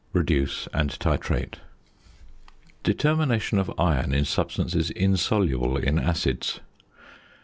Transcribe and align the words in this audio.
Reduce 0.13 0.67
and 0.73 0.89
titrate. 0.89 1.59
~Determination 2.81 3.59
of 3.59 3.71
Iron 3.77 4.15
in 4.15 4.25
Substances 4.25 4.89
Insoluble 4.89 5.77
in 5.77 5.99
Acids. 5.99 6.59